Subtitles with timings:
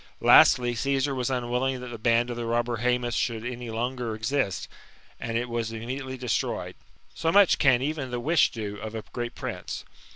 [0.19, 4.67] Lastly, Caesar was unwilling thslt the band of the robber Hsemus should any longer exist,
[5.19, 6.73] and It was itnmediately destroyed.
[7.13, 9.85] So much can even the wish do of a great prince.